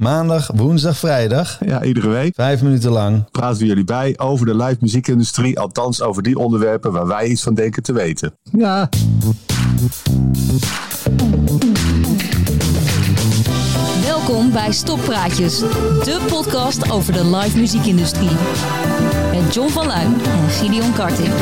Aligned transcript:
Maandag, 0.00 0.50
woensdag, 0.54 0.96
vrijdag. 0.96 1.58
Ja, 1.64 1.82
iedere 1.82 2.08
week. 2.08 2.34
Vijf 2.34 2.62
minuten 2.62 2.90
lang. 2.90 3.30
Praten 3.30 3.58
we 3.58 3.66
jullie 3.66 3.84
bij 3.84 4.14
over 4.18 4.46
de 4.46 4.56
live 4.56 4.76
muziekindustrie. 4.80 5.58
Althans, 5.58 6.02
over 6.02 6.22
die 6.22 6.38
onderwerpen 6.38 6.92
waar 6.92 7.06
wij 7.06 7.26
iets 7.26 7.42
van 7.42 7.54
denken 7.54 7.82
te 7.82 7.92
weten. 7.92 8.32
Ja. 8.42 8.88
Welkom 14.02 14.52
bij 14.52 14.72
Stoppraatjes, 14.72 15.58
de 15.58 16.26
podcast 16.28 16.90
over 16.90 17.12
de 17.12 17.36
live 17.36 17.58
muziekindustrie. 17.58 18.30
Met 19.32 19.54
John 19.54 19.68
van 19.68 19.86
Luijn 19.86 20.14
en 20.24 20.48
Gideon 20.48 20.92
Karting. 20.92 21.32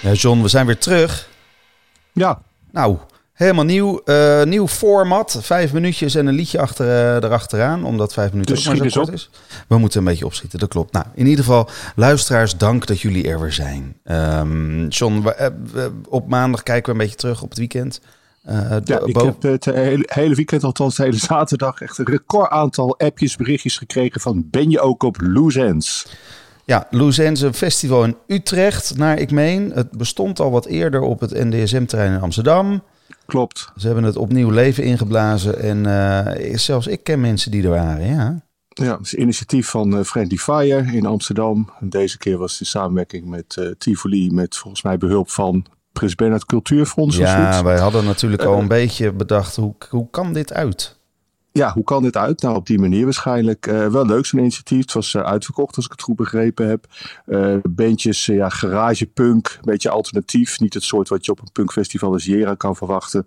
Ja, 0.00 0.12
John, 0.12 0.42
we 0.42 0.48
zijn 0.48 0.66
weer 0.66 0.78
terug. 0.78 1.28
Ja. 2.12 2.42
Nou, 2.72 2.96
helemaal 3.38 3.64
nieuw. 3.64 4.00
eh, 4.04 4.42
nieuw 4.44 4.68
format. 4.68 5.38
Vijf 5.42 5.72
minuutjes 5.72 6.14
en 6.14 6.26
een 6.26 6.34
liedje 6.34 6.58
achter, 6.60 6.86
eh, 6.88 7.14
erachteraan. 7.14 7.84
Omdat 7.84 8.12
vijf 8.12 8.30
minuten 8.32 8.54
Dus 8.54 8.68
ook 8.68 8.76
maar 8.78 8.90
zo 8.90 9.00
kort 9.02 9.12
is. 9.12 9.30
We 9.68 9.78
moeten 9.78 9.98
een 9.98 10.04
beetje 10.04 10.24
opschieten, 10.26 10.58
dat 10.58 10.68
klopt. 10.68 10.92
Nou, 10.92 11.06
in 11.14 11.26
ieder 11.26 11.44
geval, 11.44 11.68
luisteraars, 11.96 12.56
dank 12.56 12.86
dat 12.86 13.00
jullie 13.00 13.28
er 13.28 13.40
weer 13.40 13.52
zijn. 13.52 13.96
Ehm, 14.04 14.86
John, 14.88 15.22
we- 15.22 15.34
eh, 15.34 15.48
we- 15.72 15.90
op 16.08 16.28
maandag 16.28 16.62
kijken 16.62 16.84
we 16.92 16.98
een 16.98 17.04
beetje 17.04 17.20
terug 17.20 17.42
op 17.42 17.48
het 17.48 17.58
weekend. 17.58 18.00
Eh, 18.42 18.54
Ja, 18.84 19.00
ik 19.04 19.20
heb 19.20 19.42
het 19.42 19.64
hele, 19.64 20.04
hele 20.06 20.34
weekend, 20.34 20.64
althans 20.64 20.96
de 20.96 21.02
hele 21.02 21.16
zaterdag, 21.32 21.80
echt 21.80 21.98
een 21.98 22.06
record 22.06 22.50
aantal 22.50 22.98
appjes, 22.98 23.36
berichtjes 23.36 23.76
gekregen 23.76 24.20
van 24.20 24.44
ben 24.50 24.70
je 24.70 24.80
ook 24.80 25.02
op 25.02 25.16
Loose 25.20 25.64
Ends? 25.64 26.06
Ja, 26.64 26.86
Loose 26.90 27.24
Ends, 27.24 27.40
een 27.40 27.54
festival 27.54 28.04
in 28.04 28.16
Utrecht, 28.26 28.96
naar 28.96 29.18
ik 29.18 29.30
meen. 29.30 29.70
Het 29.74 29.90
bestond 29.90 30.40
al 30.40 30.50
wat 30.50 30.66
eerder 30.66 31.00
op 31.00 31.20
het 31.20 31.30
NDSM-terrein 31.44 32.12
in 32.12 32.20
Amsterdam. 32.20 32.82
Klopt. 33.26 33.72
Ze 33.76 33.86
hebben 33.86 34.04
het 34.04 34.16
opnieuw 34.16 34.50
leven 34.50 34.84
ingeblazen. 34.84 35.60
En 35.60 35.86
eh, 35.86 36.56
zelfs 36.56 36.86
ik 36.86 37.04
ken 37.04 37.20
mensen 37.20 37.50
die 37.50 37.62
er 37.62 37.70
waren, 37.70 38.06
ja. 38.06 38.46
Ja, 38.68 38.96
het 38.96 39.06
is 39.06 39.12
een 39.12 39.20
initiatief 39.20 39.68
van 39.68 39.98
eh, 39.98 40.04
Friendly 40.04 40.36
Fire 40.36 40.92
in 40.92 41.06
Amsterdam. 41.06 41.70
En 41.80 41.88
deze 41.88 42.18
keer 42.18 42.38
was 42.38 42.52
het 42.52 42.60
in 42.60 42.66
samenwerking 42.66 43.26
met 43.26 43.56
eh, 43.56 43.66
Tivoli, 43.78 44.30
met 44.30 44.56
volgens 44.56 44.82
mij 44.82 44.98
behulp 44.98 45.30
van 45.30 45.66
Prins 45.92 46.14
Bernhard 46.14 46.44
Cultuurfonds. 46.44 47.16
Ja, 47.16 47.62
wij 47.62 47.78
hadden 47.78 48.04
natuurlijk 48.04 48.42
al 48.42 48.58
een 48.58 48.68
beetje 48.68 49.12
bedacht, 49.12 49.56
hoe, 49.56 49.74
hoe 49.88 50.10
kan 50.10 50.32
dit 50.32 50.52
uit? 50.52 50.97
Ja, 51.58 51.72
hoe 51.72 51.84
kan 51.84 52.02
dit 52.02 52.16
uit? 52.16 52.42
Nou, 52.42 52.56
op 52.56 52.66
die 52.66 52.78
manier 52.78 53.04
waarschijnlijk. 53.04 53.66
Eh, 53.66 53.86
wel 53.86 54.06
leuk 54.06 54.26
zo'n 54.26 54.40
initiatief. 54.40 54.80
Het 54.80 54.92
was 54.92 55.14
eh, 55.14 55.22
uitverkocht, 55.22 55.76
als 55.76 55.84
ik 55.84 55.90
het 55.90 56.02
goed 56.02 56.16
begrepen 56.16 56.68
heb. 56.68 56.86
Eh 57.26 57.54
bandjes, 57.68 58.26
ja, 58.26 58.48
garagepunk, 58.48 59.48
een 59.48 59.60
beetje 59.64 59.90
alternatief. 59.90 60.60
Niet 60.60 60.74
het 60.74 60.82
soort 60.82 61.08
wat 61.08 61.24
je 61.24 61.30
op 61.30 61.40
een 61.40 61.52
punkfestival 61.52 62.12
als 62.12 62.24
Jera 62.24 62.54
kan 62.54 62.76
verwachten. 62.76 63.24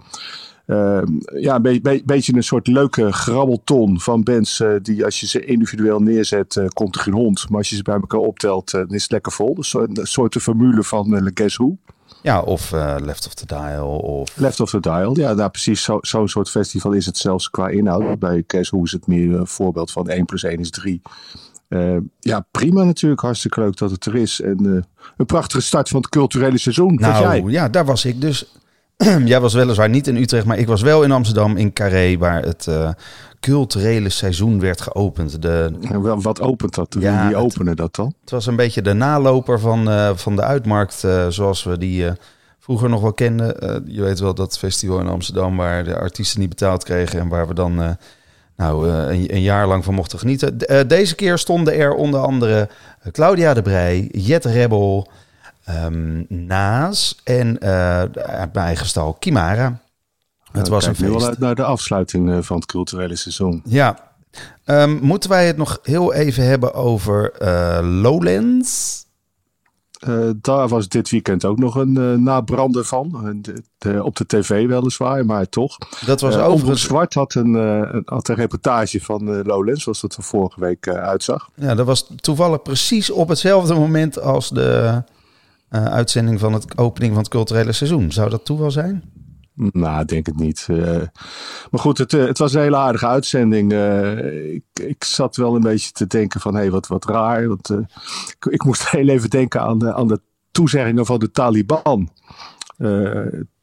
Eh, 0.65 1.01
ja, 1.35 1.55
een 1.55 1.61
be- 1.61 1.81
be- 1.81 2.01
beetje 2.05 2.33
een 2.35 2.43
soort 2.43 2.67
leuke 2.67 3.11
grabbelton 3.11 3.99
van 3.99 4.23
bands 4.23 4.63
die 4.81 5.05
als 5.05 5.19
je 5.19 5.27
ze 5.27 5.45
individueel 5.45 5.99
neerzet, 5.99 6.61
komt 6.73 6.95
er 6.95 7.01
geen 7.01 7.13
hond. 7.13 7.49
Maar 7.49 7.57
als 7.57 7.69
je 7.69 7.75
ze 7.75 7.83
bij 7.83 7.95
elkaar 7.95 8.19
optelt, 8.19 8.71
dan 8.71 8.87
is 8.89 9.01
het 9.01 9.11
lekker 9.11 9.31
vol. 9.31 9.55
Dus 9.55 9.73
een 9.73 9.97
soort 10.01 10.33
de 10.33 10.39
formule 10.39 10.83
van 10.83 11.13
uh, 11.15 11.27
Guess 11.33 11.57
Who. 11.57 11.77
Ja, 12.21 12.41
of 12.41 12.73
eh, 12.73 12.95
Left 12.99 13.27
of 13.27 13.33
the 13.33 13.45
Dial, 13.45 13.97
of... 13.97 14.37
Left 14.37 14.59
of 14.59 14.69
the 14.69 14.79
Dial, 14.79 15.17
ja, 15.17 15.33
nou, 15.33 15.49
precies 15.49 15.83
zo- 15.83 15.99
zo'n 16.01 16.27
soort 16.27 16.49
festival 16.49 16.91
is 16.91 17.05
het 17.05 17.17
zelfs 17.17 17.49
qua 17.49 17.67
inhoud. 17.67 18.19
Bij 18.19 18.43
Guess 18.47 18.69
Who 18.69 18.83
is 18.83 18.91
het 18.91 19.07
meer 19.07 19.35
een 19.35 19.47
voorbeeld 19.47 19.91
van 19.91 20.09
1 20.09 20.25
plus 20.25 20.43
1 20.43 20.59
is 20.59 20.69
3. 20.69 21.01
Eh, 21.67 21.97
ja, 22.19 22.45
prima 22.51 22.83
natuurlijk. 22.83 23.21
Hartstikke 23.21 23.59
leuk 23.59 23.77
dat 23.77 23.91
het 23.91 24.05
er 24.05 24.15
is. 24.15 24.41
En 24.41 24.57
eh, 24.65 24.83
een 25.17 25.25
prachtige 25.25 25.61
start 25.61 25.89
van 25.89 26.01
het 26.01 26.09
culturele 26.09 26.57
seizoen. 26.57 26.99
Wat 26.99 27.17
jij? 27.17 27.39
Nou, 27.39 27.51
ja, 27.51 27.69
daar 27.69 27.85
was 27.85 28.05
ik 28.05 28.21
dus. 28.21 28.45
Jij 29.25 29.39
was 29.39 29.53
weliswaar 29.53 29.89
niet 29.89 30.07
in 30.07 30.15
Utrecht, 30.15 30.45
maar 30.45 30.57
ik 30.57 30.67
was 30.67 30.81
wel 30.81 31.03
in 31.03 31.11
Amsterdam, 31.11 31.57
in 31.57 31.73
Carré, 31.73 32.17
waar 32.17 32.43
het 32.43 32.67
culturele 33.41 34.09
seizoen 34.09 34.59
werd 34.59 34.81
geopend. 34.81 35.41
De, 35.41 35.71
En 35.81 36.21
wat 36.21 36.41
opent 36.41 36.75
dat? 36.75 36.93
Wie, 36.93 37.03
Ja, 37.03 37.33
openen 37.33 37.75
dat 37.75 37.95
dan? 37.95 38.13
Het 38.21 38.29
was 38.29 38.45
een 38.45 38.55
beetje 38.55 38.81
de 38.81 38.93
naloper 38.93 39.59
van, 39.59 39.89
eh, 39.89 40.11
van 40.15 40.35
de 40.35 40.43
uitmarkt, 40.43 41.03
eh, 41.03 41.27
zoals 41.27 41.63
we 41.63 41.77
die 41.77 42.07
eh, 42.07 42.11
vroeger 42.59 42.89
nog 42.89 43.01
wel 43.01 43.13
kenden. 43.13 43.83
Je 43.85 44.01
weet 44.01 44.19
wel 44.19 44.33
dat 44.33 44.57
festival 44.57 44.99
in 44.99 45.07
Amsterdam 45.07 45.57
waar 45.57 45.83
de 45.83 45.97
artiesten 45.97 46.39
niet 46.39 46.49
betaald 46.49 46.83
kregen 46.83 47.19
en 47.19 47.27
waar 47.27 47.47
we 47.47 47.53
dan 47.53 47.97
nou, 48.55 48.89
een, 48.89 49.33
een 49.33 49.41
jaar 49.41 49.67
lang 49.67 49.83
van 49.83 49.93
mochten 49.93 50.19
genieten. 50.19 50.57
Deze 50.87 51.15
keer 51.15 51.37
stonden 51.37 51.73
er 51.73 51.93
onder 51.93 52.19
andere 52.19 52.69
Claudia 53.11 53.53
de 53.53 53.61
Brij, 53.61 54.09
Jet 54.11 54.45
Rebel, 54.45 55.11
ehm, 55.63 56.23
Naas 56.27 57.19
en 57.23 57.61
uit 57.61 58.53
mijn 58.53 58.65
eigen 58.65 58.85
stal 58.85 59.13
Kimara. 59.13 59.79
Het 60.51 60.61
Nou, 60.61 60.69
was 60.69 60.85
een 60.85 60.91
kijk 60.91 61.03
nu 61.03 61.09
wel 61.09 61.17
feest. 61.17 61.29
uit 61.29 61.39
naar 61.39 61.55
de 61.55 61.63
afsluiting 61.63 62.31
eh, 62.31 62.37
van 62.41 62.55
het 62.55 62.65
culturele 62.65 63.15
seizoen. 63.15 63.61
Ja. 63.65 64.09
Ehm, 64.63 64.97
moeten 65.01 65.29
wij 65.29 65.47
het 65.47 65.57
nog 65.57 65.79
heel 65.83 66.13
even 66.13 66.45
hebben 66.45 66.73
over 66.73 67.31
eh, 67.31 67.79
Lowlands? 68.01 68.99
Eh, 69.99 70.29
daar 70.41 70.67
was 70.67 70.87
dit 70.87 71.09
weekend 71.09 71.45
ook 71.45 71.57
nog 71.59 71.75
een 71.75 71.97
eh 71.97 72.13
nabrander 72.13 72.85
van. 72.85 73.37
De- 73.41 73.63
de- 73.77 74.03
op 74.03 74.15
de 74.15 74.25
tv 74.25 74.67
weliswaar, 74.67 75.25
maar 75.25 75.49
toch. 75.49 75.77
Dat 76.05 76.21
was 76.21 76.35
Omroep 76.35 76.51
overigens... 76.51 76.81
Zwart 76.81 77.13
had 77.13 77.33
een, 77.35 77.53
een, 77.53 78.01
had 78.05 78.27
een 78.27 78.35
reportage 78.35 79.01
van 79.01 79.33
eh, 79.33 79.39
Lowlands, 79.43 79.83
zoals 79.83 80.01
dat 80.01 80.15
er 80.15 80.23
vorige 80.23 80.59
week 80.59 80.85
eh, 80.85 80.93
uitzag. 80.93 81.49
Ja, 81.55 81.75
dat 81.75 81.85
was 81.85 82.07
toevallig 82.15 82.61
precies 82.61 83.09
op 83.11 83.27
hetzelfde 83.29 83.73
moment 83.73 84.21
als 84.21 84.49
de 84.49 85.01
eh, 85.69 85.85
uitzending 85.85 86.39
van 86.39 86.53
het 86.53 86.77
opening 86.77 87.13
van 87.13 87.21
het 87.21 87.31
culturele 87.31 87.71
seizoen. 87.71 88.11
Zou 88.11 88.29
dat 88.29 88.45
toeval 88.45 88.71
zijn? 88.71 89.03
Nou, 89.55 90.05
denk 90.05 90.25
het 90.25 90.39
niet. 90.39 90.67
Eh, 90.69 91.01
maar 91.71 91.79
goed, 91.79 91.97
het, 91.97 92.13
eh, 92.13 92.25
het 92.25 92.37
was 92.37 92.53
een 92.53 92.61
hele 92.61 92.75
aardige 92.75 93.07
uitzending. 93.07 93.73
Eh, 93.73 94.53
ik, 94.53 94.63
ik 94.81 95.03
zat 95.03 95.35
wel 95.35 95.55
een 95.55 95.61
beetje 95.61 95.91
te 95.91 96.07
denken 96.07 96.39
van, 96.39 96.53
hé, 96.53 96.59
hey, 96.59 96.71
wat, 96.71 96.87
wat 96.87 97.05
raar. 97.05 97.47
Want, 97.47 97.69
ik, 98.49 98.63
moest 98.63 98.89
heel 98.89 99.07
even 99.07 99.29
denken 99.29 99.61
aan 99.61 99.77
de, 99.77 99.93
aan 99.93 100.07
de 100.07 100.19
toezeggingen 100.51 101.05
van 101.05 101.19
de 101.19 101.31
Taliban. 101.31 102.09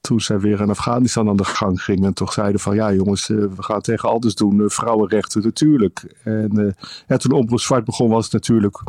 Toen 0.01 0.21
zij 0.21 0.39
weer 0.41 0.61
in 0.61 0.71
Afghanistan 0.71 1.29
aan 1.29 1.37
de 1.37 1.45
gang 1.45 1.83
gingen. 1.83 2.05
En 2.05 2.15
toch 2.15 2.33
zeiden 2.33 2.61
van, 2.61 2.75
ja 2.75 2.93
jongens, 2.93 3.27
we 3.27 3.51
gaan 3.57 3.81
tegen 3.81 4.09
alles 4.09 4.35
doen. 4.35 4.71
Vrouwenrechten 4.71 5.43
natuurlijk. 5.43 6.15
En 6.25 6.77
ja, 7.07 7.17
toen 7.17 7.33
Omroep 7.33 7.61
Zwart 7.61 7.85
begon 7.85 8.11
was 8.11 8.25
het 8.25 8.33
natuurlijk... 8.33 8.83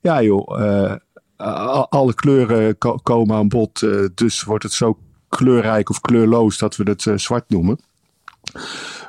Ja 0.00 0.22
joh, 0.22 0.96
alle 1.88 2.14
kleuren 2.14 2.78
ko- 2.78 2.98
komen 3.02 3.36
aan 3.36 3.48
bod. 3.48 3.86
dus 4.14 4.42
wordt 4.42 4.62
het 4.62 4.72
zo 4.72 4.98
kleurrijk 5.36 5.90
of 5.90 6.00
kleurloos 6.00 6.58
dat 6.58 6.76
we 6.76 6.82
het 6.90 7.06
eh, 7.06 7.16
zwart 7.16 7.44
noemen. 7.48 7.78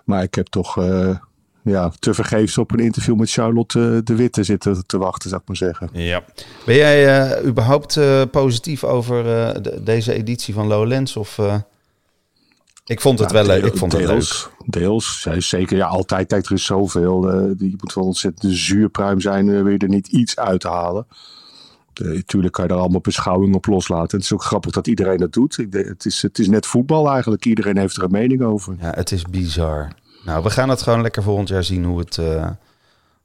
Maar 0.05 0.23
ik 0.23 0.35
heb 0.35 0.47
toch 0.47 0.77
eh, 0.77 1.15
ja, 1.61 1.91
te 1.99 2.13
vergeefs 2.13 2.57
op 2.57 2.71
een 2.71 2.79
interview 2.79 3.15
met 3.15 3.31
Charlotte 3.31 3.91
eh, 3.95 3.97
de 4.03 4.15
Witte 4.15 4.43
zitten 4.43 4.85
te 4.85 4.97
wachten, 4.97 5.29
zou 5.29 5.41
ik 5.41 5.47
maar 5.47 5.57
zeggen. 5.57 5.89
Ja. 5.93 6.23
Ben 6.65 6.75
jij 6.75 7.43
überhaupt 7.45 7.99
positief 8.31 8.83
over 8.83 9.23
de- 9.63 9.81
deze 9.83 10.13
editie 10.13 10.53
van 10.53 10.67
Lowlands? 10.67 11.15
Of? 11.17 11.37
Ik 12.85 13.01
vond 13.01 13.19
het 13.19 13.27
Ja, 13.31 13.35
wel 13.35 13.45
leuk. 13.45 13.65
Ik 13.65 13.77
vond 13.77 13.91
het 13.91 14.01
leuk. 14.01 14.09
deels, 14.09 14.49
Deels, 14.65 15.21
ja, 15.23 15.39
zeker. 15.39 15.77
Ja, 15.77 15.87
altijd. 15.87 16.27
Kijk, 16.27 16.45
er 16.45 16.51
is 16.51 16.65
zoveel. 16.65 17.21
die 17.57 17.75
moet 17.77 17.93
wel 17.93 18.03
ontzettend 18.03 18.53
zuurpruim 18.53 19.19
zijn. 19.21 19.45
wil 19.63 19.67
je 19.67 19.77
er 19.77 19.87
niet 19.89 20.07
iets 20.07 20.35
uit 20.37 20.63
halen. 20.63 21.07
Natuurlijk 21.93 22.53
kan 22.53 22.63
je 22.63 22.69
daar 22.69 22.79
allemaal 22.79 23.01
beschouwingen 23.01 23.55
op 23.55 23.65
loslaten. 23.65 24.17
Het 24.17 24.25
is 24.25 24.33
ook 24.33 24.43
grappig 24.43 24.71
dat 24.71 24.87
iedereen 24.87 25.17
dat 25.17 25.33
doet. 25.33 25.57
Ik 25.57 25.71
denk, 25.71 25.85
het, 25.87 26.05
is, 26.05 26.21
het 26.21 26.39
is 26.39 26.47
net 26.47 26.65
voetbal 26.65 27.09
eigenlijk. 27.11 27.45
Iedereen 27.45 27.77
heeft 27.77 27.97
er 27.97 28.03
een 28.03 28.11
mening 28.11 28.41
over. 28.41 28.75
Ja, 28.79 28.91
het 28.95 29.11
is 29.11 29.23
bizar. 29.23 29.87
Nou, 30.25 30.43
we 30.43 30.49
gaan 30.49 30.69
het 30.69 30.81
gewoon 30.81 31.01
lekker 31.01 31.23
volgend 31.23 31.47
jaar 31.47 31.63
zien 31.63 31.83
hoe 31.83 31.99
het, 31.99 32.17
eh, 32.17 32.49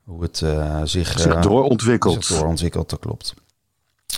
hoe 0.05 0.23
het 0.23 0.41
eh, 0.43 0.81
zich, 0.85 1.21
Zich 1.21 1.35
eh, 1.35 1.43
doorontwikkelt. 1.43 2.25
zich 2.25 2.37
doorontwikkelt. 2.37 2.91
Dat 2.91 2.99
klopt. 2.99 3.35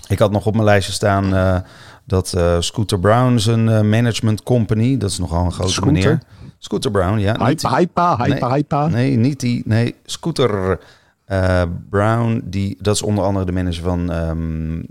Ik 0.09 0.19
had 0.19 0.31
nog 0.31 0.47
op 0.47 0.53
mijn 0.53 0.65
lijstje 0.65 0.93
staan 0.93 1.35
eh, 1.35 1.57
dat 2.05 2.33
eh, 2.33 2.57
Scooter 2.61 2.99
Brown 3.01 3.39
zijn 3.39 3.69
eh, 3.69 3.81
management 3.81 4.43
company, 4.43 4.97
dat 4.97 5.11
is 5.11 5.19
nogal 5.19 5.45
een 5.45 5.53
grote 5.53 5.73
Scooter? 5.73 5.93
meneer. 5.93 6.19
Scooter 6.59 6.91
Brown, 6.91 7.19
ja. 7.19 7.47
Hypa, 7.47 7.77
hypa, 7.77 8.55
hypa. 8.55 8.87
Nee, 8.87 9.17
niet 9.17 9.41
die. 9.41 9.63
Nee, 9.65 9.95
Scooter 10.05 10.79
eh, 11.29 11.63
Brown, 11.91 12.43
die, 12.45 12.77
dat 12.81 12.95
is 12.95 13.03
onder 13.03 13.25
andere 13.25 13.45
de 13.45 13.53
manager 13.53 13.83
van 13.83 14.13
ehm, 14.13 14.83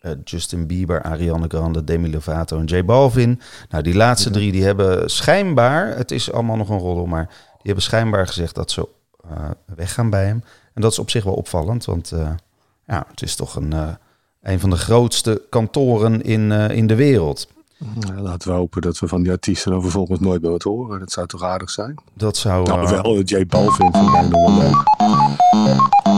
eh, 0.00 0.12
Justin 0.24 0.66
Bieber, 0.66 1.02
Ariana 1.02 1.44
Grande, 1.48 1.84
Demi 1.84 2.10
Lovato 2.10 2.58
en 2.58 2.64
J 2.64 2.84
Balvin. 2.84 3.40
Nou, 3.68 3.82
die 3.82 3.94
laatste 3.94 4.30
drie, 4.30 4.52
die 4.52 4.64
hebben 4.64 5.10
schijnbaar, 5.10 5.96
het 5.96 6.10
is 6.10 6.32
allemaal 6.32 6.56
nog 6.56 6.68
een 6.68 6.78
roddel, 6.78 7.06
maar 7.06 7.26
die 7.26 7.62
hebben 7.62 7.82
schijnbaar 7.82 8.26
gezegd 8.26 8.54
dat 8.54 8.70
ze 8.70 8.88
eh, 9.22 9.50
weggaan 9.76 10.10
bij 10.10 10.26
hem. 10.26 10.42
En 10.72 10.82
dat 10.82 10.92
is 10.92 10.98
op 10.98 11.10
zich 11.10 11.24
wel 11.24 11.34
opvallend, 11.34 11.84
want 11.84 12.12
ja, 12.86 13.06
het 13.10 13.22
is 13.22 13.34
toch 13.34 13.56
een, 13.56 13.72
een 14.42 14.60
van 14.60 14.70
de 14.70 14.76
grootste 14.76 15.42
kantoren 15.50 16.22
in, 16.22 16.52
in 16.52 16.86
de 16.86 16.94
wereld. 16.94 17.48
Ja, 17.78 18.20
laten 18.20 18.48
we 18.50 18.54
hopen 18.56 18.82
dat 18.82 18.98
we 18.98 19.08
van 19.08 19.22
die 19.22 19.32
artiesten 19.32 19.70
dan 19.70 19.82
vervolgens 19.82 20.20
nooit 20.20 20.42
meer 20.42 20.50
wat 20.50 20.62
horen. 20.62 20.98
Dat 20.98 21.12
zou 21.12 21.26
toch 21.26 21.42
aardig 21.42 21.70
zijn? 21.70 21.94
Dat 22.14 22.36
zou... 22.36 22.66
Nou, 22.66 22.84
eh, 22.84 22.90
wel, 23.02 23.20
J 23.20 23.46
Balvin 23.46 23.92
vind 23.92 24.06
ik 24.06 24.30
nog 24.30 24.30
wel 24.30 24.58
leuk. 24.58 24.82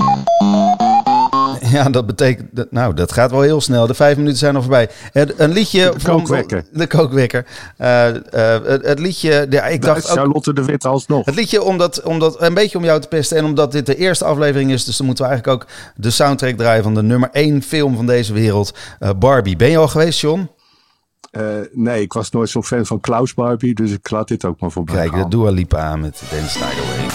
Ja, 1.70 1.90
dat 1.90 2.06
betekent... 2.06 2.48
dat- 2.52 2.70
Nou, 2.72 2.94
dat 2.94 3.12
gaat 3.12 3.30
wel 3.30 3.40
heel 3.40 3.60
snel. 3.60 3.86
De 3.86 3.94
vijf 3.94 4.16
minuten 4.16 4.38
zijn 4.38 4.56
al 4.56 4.60
voorbij. 4.62 4.88
Een 5.12 5.52
liedje... 5.52 5.90
De 5.94 6.00
van- 6.00 6.16
kookwekker. 6.16 6.64
De 6.72 6.86
kookwekker. 6.86 7.46
Eh, 7.76 8.08
eh, 8.08 8.64
het, 8.64 8.86
het 8.86 8.98
liedje... 8.98 9.46
Ja, 9.50 9.66
ik 9.66 9.82
dacht 9.82 10.10
ook... 10.10 10.16
Charlotte 10.16 10.52
de 10.52 10.64
Wit 10.64 10.84
alsnog. 10.84 11.24
Het 11.26 11.34
liedje 11.34 11.62
omdat, 11.62 12.02
omdat, 12.02 12.40
een 12.42 12.54
beetje 12.54 12.78
om 12.78 12.84
jou 12.84 13.00
te 13.00 13.08
pesten 13.08 13.36
en 13.36 13.44
omdat 13.44 13.72
dit 13.72 13.86
de 13.86 13.96
eerste 13.96 14.24
aflevering 14.24 14.70
is. 14.72 14.84
Dus 14.84 14.96
dan 14.96 15.06
moeten 15.06 15.24
we 15.24 15.30
eigenlijk 15.30 15.62
ook 15.62 15.68
de 15.96 16.10
soundtrack 16.10 16.56
draaien 16.56 16.82
van 16.82 16.94
de 16.94 17.02
nummer 17.02 17.28
één 17.32 17.62
film 17.62 17.96
van 17.96 18.06
deze 18.06 18.32
wereld. 18.32 18.74
Barbie. 19.18 19.56
Ben 19.56 19.70
je 19.70 19.78
al 19.78 19.88
geweest, 19.88 20.20
John? 20.20 20.48
Eh, 21.30 21.42
nee, 21.72 22.00
ik 22.02 22.12
was 22.12 22.30
nooit 22.30 22.48
zo'n 22.50 22.64
fan 22.64 22.86
van 22.86 23.00
Klaus 23.00 23.34
Barbie, 23.34 23.74
dus 23.74 23.90
ik 23.90 24.10
laat 24.10 24.28
dit 24.28 24.44
ook 24.44 24.60
maar 24.60 24.70
voorbij 24.70 24.94
Kijk, 24.94 25.10
gaan. 25.10 25.20
dat 25.20 25.30
Dua 25.30 25.50
Lipa 25.50 25.78
aan 25.78 26.00
met 26.00 26.22
Dance 26.30 26.48
Snyder 26.48 26.82
Way. 26.86 27.06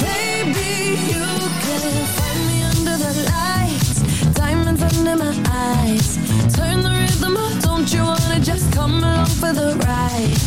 Baby, 0.00 0.96
you 1.12 1.26
can 1.64 1.84
find 2.16 2.40
me 2.48 2.58
under 2.74 2.96
the 2.98 3.14
lights, 3.32 4.32
diamonds 4.34 4.82
under 4.82 5.16
my 5.16 5.32
eyes. 5.50 6.08
Turn 6.56 6.82
the 6.82 6.90
rhythm 6.90 7.36
up, 7.36 7.54
don't 7.62 7.88
you 7.92 8.02
wanna 8.04 8.40
just 8.40 8.70
come 8.72 8.94
along 9.02 9.26
for 9.40 9.52
the 9.52 9.68
ride? 9.86 10.38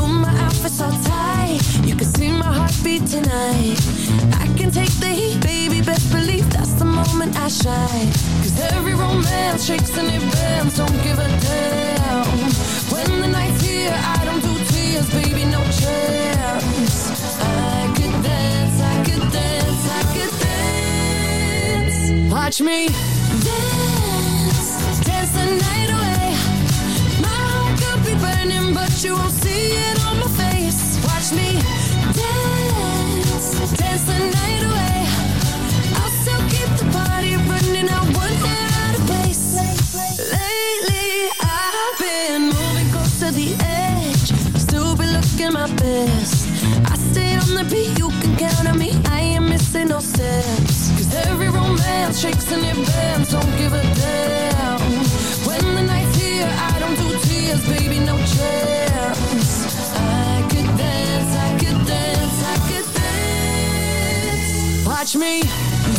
Oh, 0.00 0.06
my 0.08 0.32
outfit's 0.44 0.80
all 0.80 0.90
tight, 0.90 1.00
you 1.00 1.06
can 1.06 1.11
heartbeat 2.82 3.06
tonight. 3.06 3.78
I 4.40 4.46
can 4.56 4.70
take 4.70 4.92
the 4.98 5.06
heat, 5.06 5.40
baby, 5.40 5.82
best 5.82 6.10
believe 6.12 6.48
that's 6.50 6.72
the 6.74 6.84
moment 6.84 7.36
I 7.36 7.48
shine. 7.48 8.08
Cause 8.42 8.60
every 8.72 8.94
romance 8.94 9.64
shakes 9.64 9.96
and 9.96 10.08
it 10.08 10.22
bends, 10.32 10.76
don't 10.76 11.02
give 11.02 11.18
a 11.18 11.28
damn. 11.40 12.26
When 12.92 13.20
the 13.20 13.28
night's 13.28 13.62
here, 13.62 13.94
I 13.94 14.24
don't 14.24 14.42
do 14.42 14.54
tears, 14.72 15.08
baby, 15.10 15.44
no 15.44 15.62
chance. 15.80 17.10
I 17.40 17.92
could 17.96 18.22
dance, 18.22 18.80
I 18.80 19.04
could 19.04 19.32
dance, 19.32 19.84
I 19.98 20.02
could 20.14 20.34
dance. 20.46 22.32
Watch 22.32 22.60
me 22.60 22.88
dance, 23.48 25.04
dance 25.06 25.32
the 25.38 25.44
night 25.66 25.90
away. 25.96 26.34
My 27.26 27.38
heart 27.52 27.78
could 27.80 28.00
be 28.04 28.14
burning, 28.24 28.74
but 28.74 28.92
you 29.04 29.14
won't 29.14 29.32
see 29.32 29.71
my 45.68 45.74
best. 45.76 46.48
I 46.90 46.96
stay 46.96 47.36
on 47.36 47.54
the 47.54 47.64
beat, 47.70 47.96
you 47.96 48.08
can 48.20 48.36
count 48.36 48.68
on 48.68 48.78
me. 48.78 48.90
I 49.06 49.20
ain't 49.20 49.48
missing 49.48 49.88
no 49.88 50.00
steps. 50.00 50.90
Cause 50.96 51.14
every 51.26 51.48
romance 51.48 52.18
shakes 52.20 52.50
and 52.50 52.64
it 52.64 52.74
bends. 52.86 53.30
Don't 53.30 53.52
give 53.56 53.72
a 53.72 53.82
damn. 54.00 54.80
When 55.46 55.62
the 55.76 55.82
night's 55.82 56.16
here, 56.16 56.50
I 56.70 56.78
don't 56.80 56.96
do 56.96 57.08
tears, 57.26 57.62
baby, 57.68 57.98
no 58.00 58.16
chance. 58.34 59.52
I 59.94 60.42
could 60.50 60.70
dance, 60.82 61.32
I 61.46 61.50
could 61.60 61.80
dance, 61.86 62.38
I 62.52 62.56
could 62.68 62.88
dance. 62.98 64.86
Watch 64.86 65.14
me 65.14 65.42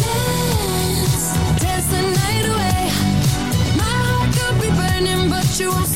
dance, 0.03 1.25
dance 1.63 1.87
the 1.95 2.01
night 2.21 2.45
away. 2.51 2.81
My 3.79 3.93
heart 4.07 4.29
could 4.37 4.55
be 4.63 4.69
burning, 4.79 5.29
but 5.29 5.47
you 5.57 5.69
won't 5.69 5.87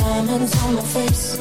diamonds 0.00 0.54
on 0.64 0.74
my 0.74 0.82
face. 0.82 1.38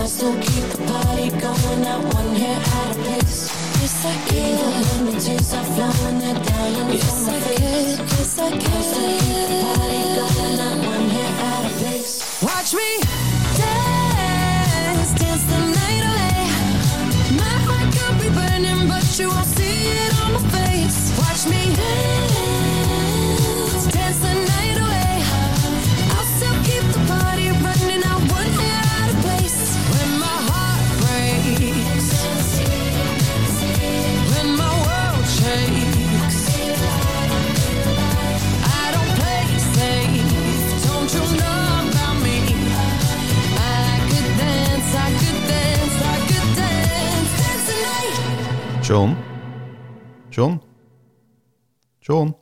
I 0.00 0.06
still 0.06 0.36
keep 0.40 0.64
the 0.72 0.78
party 0.90 1.28
going, 1.30 1.80
not 1.82 2.00
one 2.14 2.34
hair 2.40 2.58
out 2.76 2.90
of 2.90 2.98
place. 3.04 3.38
Yes, 3.80 4.04
I 4.04 4.14
can. 4.28 4.54
Even 4.82 5.20
tears 5.20 5.52
are 5.54 5.68
flowing, 5.74 6.18
there 6.22 6.40
diamonds 6.48 7.04
on 7.12 7.20
my 7.26 7.38
face. 7.46 7.98
Yes, 7.98 8.38
I 8.38 8.50
can. 8.50 8.72
I 8.72 8.82
still 8.90 9.12
keep 9.20 9.46
the 9.52 9.58
party 9.66 10.02
going, 10.18 10.56
not 10.60 10.76
one 10.92 11.06
hair 11.14 11.32
out 11.48 11.64
of 11.68 11.74
place. 11.80 12.14
Watch 12.42 12.70
me 12.80 12.90
dance, 13.60 15.10
dance 15.20 15.44
the 15.52 15.58
night 15.78 16.04
away. 16.10 16.38
My 17.42 17.54
heart 17.66 17.88
could 17.96 18.16
be 18.22 18.28
burning, 18.38 18.82
but 18.88 19.06
you 19.18 19.26
won't 19.28 19.50
see 19.56 19.78
it 20.02 20.12
on 20.22 20.28
my 20.36 20.42
face. 20.56 20.98
Watch 21.20 21.42
me 21.52 21.60
dance, 21.76 22.25
John? 48.86 49.16
John? 50.30 50.60
John? 52.00 52.36